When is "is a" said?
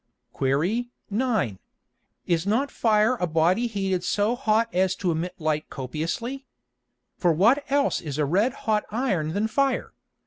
8.01-8.25